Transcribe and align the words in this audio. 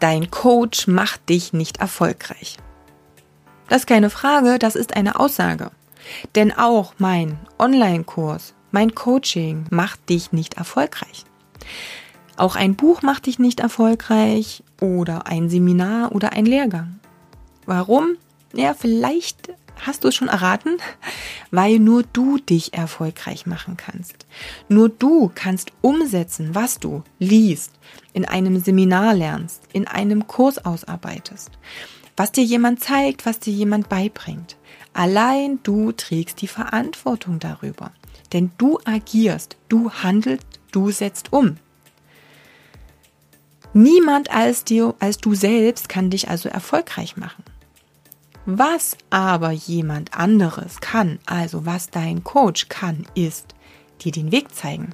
dein 0.00 0.30
Coach 0.30 0.86
macht 0.86 1.28
dich 1.28 1.52
nicht 1.52 1.78
erfolgreich. 1.78 2.56
Das 3.68 3.82
ist 3.82 3.86
keine 3.86 4.10
Frage, 4.10 4.58
das 4.58 4.74
ist 4.74 4.96
eine 4.96 5.20
Aussage. 5.20 5.70
Denn 6.34 6.52
auch 6.52 6.94
mein 6.98 7.38
Online-Kurs, 7.58 8.54
mein 8.72 8.94
Coaching 8.94 9.66
macht 9.70 10.08
dich 10.08 10.32
nicht 10.32 10.54
erfolgreich. 10.54 11.24
Auch 12.36 12.56
ein 12.56 12.74
Buch 12.74 13.02
macht 13.02 13.26
dich 13.26 13.38
nicht 13.38 13.60
erfolgreich 13.60 14.64
oder 14.80 15.26
ein 15.26 15.50
Seminar 15.50 16.12
oder 16.12 16.32
ein 16.32 16.46
Lehrgang. 16.46 16.98
Warum? 17.66 18.16
Ja, 18.54 18.74
vielleicht 18.74 19.52
hast 19.86 20.04
du 20.04 20.08
es 20.08 20.14
schon 20.14 20.28
erraten, 20.28 20.78
weil 21.50 21.78
nur 21.78 22.02
du 22.02 22.38
dich 22.38 22.74
erfolgreich 22.74 23.46
machen 23.46 23.76
kannst. 23.76 24.26
Nur 24.68 24.88
du 24.88 25.30
kannst 25.34 25.72
umsetzen, 25.80 26.54
was 26.54 26.78
du 26.78 27.02
liest, 27.18 27.72
in 28.12 28.24
einem 28.24 28.60
Seminar 28.60 29.14
lernst, 29.14 29.62
in 29.72 29.86
einem 29.86 30.26
Kurs 30.26 30.64
ausarbeitest, 30.64 31.50
was 32.16 32.32
dir 32.32 32.44
jemand 32.44 32.80
zeigt, 32.80 33.26
was 33.26 33.38
dir 33.38 33.52
jemand 33.52 33.88
beibringt. 33.88 34.56
Allein 34.92 35.60
du 35.62 35.92
trägst 35.92 36.40
die 36.42 36.48
Verantwortung 36.48 37.38
darüber. 37.38 37.92
Denn 38.32 38.50
du 38.58 38.78
agierst, 38.84 39.56
du 39.68 39.90
handelst, 39.90 40.46
du 40.72 40.90
setzt 40.90 41.32
um. 41.32 41.56
Niemand 43.72 44.30
als, 44.30 44.64
dir, 44.64 44.94
als 44.98 45.18
du 45.18 45.34
selbst 45.34 45.88
kann 45.88 46.10
dich 46.10 46.28
also 46.28 46.48
erfolgreich 46.48 47.16
machen. 47.16 47.44
Was 48.52 48.96
aber 49.10 49.52
jemand 49.52 50.12
anderes 50.12 50.80
kann, 50.80 51.20
also 51.24 51.66
was 51.66 51.90
dein 51.90 52.24
Coach 52.24 52.68
kann, 52.68 53.06
ist 53.14 53.54
dir 54.00 54.10
den 54.10 54.32
Weg 54.32 54.52
zeigen, 54.52 54.90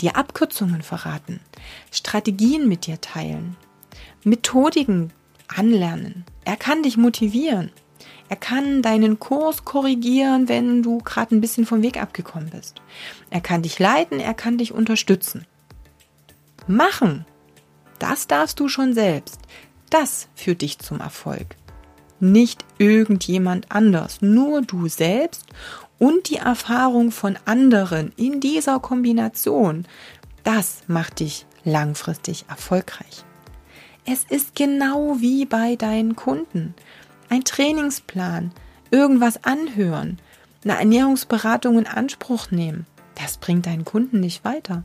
dir 0.00 0.16
Abkürzungen 0.16 0.80
verraten, 0.80 1.40
Strategien 1.92 2.70
mit 2.70 2.86
dir 2.86 2.98
teilen, 2.98 3.58
Methodiken 4.24 5.12
anlernen. 5.46 6.24
Er 6.46 6.56
kann 6.56 6.82
dich 6.82 6.96
motivieren. 6.96 7.70
Er 8.30 8.36
kann 8.36 8.80
deinen 8.80 9.18
Kurs 9.18 9.66
korrigieren, 9.66 10.48
wenn 10.48 10.82
du 10.82 10.98
gerade 11.04 11.34
ein 11.34 11.42
bisschen 11.42 11.66
vom 11.66 11.82
Weg 11.82 12.00
abgekommen 12.00 12.48
bist. 12.48 12.80
Er 13.28 13.42
kann 13.42 13.60
dich 13.60 13.78
leiten, 13.78 14.20
er 14.20 14.32
kann 14.32 14.56
dich 14.56 14.72
unterstützen. 14.72 15.44
Machen, 16.66 17.26
das 17.98 18.26
darfst 18.26 18.58
du 18.58 18.68
schon 18.68 18.94
selbst. 18.94 19.38
Das 19.90 20.28
führt 20.34 20.62
dich 20.62 20.78
zum 20.78 21.00
Erfolg 21.00 21.56
nicht 22.20 22.64
irgendjemand 22.78 23.66
anders, 23.70 24.22
nur 24.22 24.62
du 24.62 24.88
selbst 24.88 25.46
und 25.98 26.28
die 26.30 26.36
Erfahrung 26.36 27.10
von 27.10 27.38
anderen 27.44 28.12
in 28.16 28.40
dieser 28.40 28.80
Kombination, 28.80 29.86
das 30.44 30.82
macht 30.86 31.20
dich 31.20 31.46
langfristig 31.64 32.46
erfolgreich. 32.48 33.24
Es 34.06 34.24
ist 34.24 34.56
genau 34.56 35.16
wie 35.20 35.44
bei 35.44 35.76
deinen 35.76 36.16
Kunden. 36.16 36.74
Ein 37.28 37.44
Trainingsplan, 37.44 38.50
irgendwas 38.90 39.44
anhören, 39.44 40.18
eine 40.64 40.78
Ernährungsberatung 40.78 41.78
in 41.78 41.86
Anspruch 41.86 42.50
nehmen, 42.50 42.86
das 43.14 43.36
bringt 43.36 43.66
deinen 43.66 43.84
Kunden 43.84 44.20
nicht 44.20 44.44
weiter. 44.44 44.82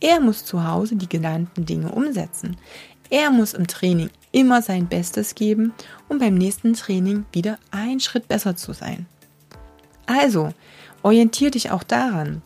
Er 0.00 0.20
muss 0.20 0.44
zu 0.44 0.66
Hause 0.66 0.96
die 0.96 1.08
genannten 1.08 1.66
Dinge 1.66 1.90
umsetzen. 1.90 2.56
Er 3.10 3.30
muss 3.30 3.54
im 3.54 3.66
Training 3.66 4.10
immer 4.36 4.60
sein 4.60 4.86
Bestes 4.86 5.34
geben, 5.34 5.72
um 6.10 6.18
beim 6.18 6.34
nächsten 6.34 6.74
Training 6.74 7.24
wieder 7.32 7.58
einen 7.70 8.00
Schritt 8.00 8.28
besser 8.28 8.54
zu 8.54 8.74
sein. 8.74 9.06
Also, 10.04 10.52
orientier 11.02 11.50
dich 11.50 11.70
auch 11.70 11.82
daran. 11.82 12.42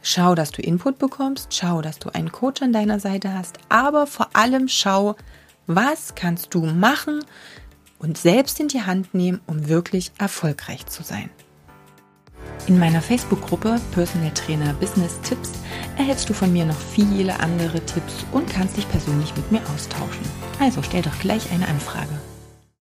Schau, 0.00 0.34
dass 0.34 0.52
du 0.52 0.62
Input 0.62 0.98
bekommst, 0.98 1.54
schau, 1.54 1.82
dass 1.82 1.98
du 1.98 2.08
einen 2.08 2.32
Coach 2.32 2.62
an 2.62 2.72
deiner 2.72 2.98
Seite 2.98 3.34
hast, 3.34 3.58
aber 3.68 4.06
vor 4.06 4.30
allem 4.32 4.68
schau, 4.68 5.14
was 5.66 6.14
kannst 6.14 6.54
du 6.54 6.64
machen 6.64 7.22
und 7.98 8.16
selbst 8.16 8.58
in 8.58 8.68
die 8.68 8.82
Hand 8.82 9.12
nehmen, 9.12 9.42
um 9.46 9.68
wirklich 9.68 10.12
erfolgreich 10.16 10.86
zu 10.86 11.02
sein. 11.02 11.28
In 12.68 12.78
meiner 12.78 13.02
Facebook-Gruppe 13.02 13.78
Personal 13.92 14.32
Trainer 14.32 14.72
Business 14.74 15.20
Tipps 15.20 15.50
erhältst 15.96 16.28
du 16.28 16.34
von 16.34 16.52
mir 16.52 16.64
noch 16.64 16.78
viele 16.78 17.40
andere 17.40 17.84
Tipps 17.84 18.24
und 18.32 18.48
kannst 18.48 18.76
dich 18.76 18.88
persönlich 18.88 19.34
mit 19.36 19.50
mir 19.52 19.60
austauschen. 19.74 20.24
Also 20.60 20.82
stell 20.82 21.02
doch 21.02 21.18
gleich 21.18 21.50
eine 21.52 21.68
Anfrage. 21.68 22.31